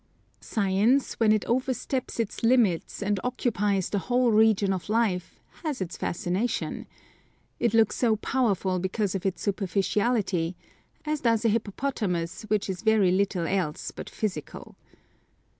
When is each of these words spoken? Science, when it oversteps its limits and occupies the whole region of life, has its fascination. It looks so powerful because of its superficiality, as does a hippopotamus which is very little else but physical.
Science, 0.39 1.19
when 1.19 1.31
it 1.31 1.45
oversteps 1.45 2.19
its 2.19 2.41
limits 2.41 3.03
and 3.03 3.19
occupies 3.23 3.87
the 3.91 3.99
whole 4.09 4.31
region 4.31 4.73
of 4.73 4.89
life, 4.89 5.39
has 5.63 5.79
its 5.79 5.95
fascination. 5.95 6.87
It 7.59 7.75
looks 7.75 7.97
so 7.97 8.15
powerful 8.15 8.79
because 8.79 9.13
of 9.13 9.27
its 9.27 9.43
superficiality, 9.43 10.55
as 11.05 11.21
does 11.21 11.45
a 11.45 11.49
hippopotamus 11.49 12.41
which 12.47 12.67
is 12.67 12.81
very 12.81 13.11
little 13.11 13.45
else 13.45 13.91
but 13.91 14.09
physical. 14.09 14.75